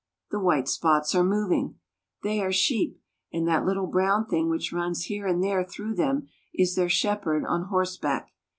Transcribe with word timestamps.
The 0.31 0.39
white 0.39 0.67
spots 0.67 1.13
are 1.13 1.23
moving. 1.23 1.75
They 2.23 2.41
are 2.41 2.51
sheep, 2.51 2.99
and 3.31 3.47
that 3.47 3.67
little 3.67 3.85
brown 3.85 4.25
thing 4.25 4.49
which 4.49 4.73
runs 4.73 5.03
here 5.03 5.27
and 5.27 5.43
there 5.43 5.63
through 5.63 5.93
them 5.93 6.25
is 6.55 6.73
their 6.73 6.89
shepherd 6.89 7.45
on 7.45 7.65
horseback. 7.65 8.31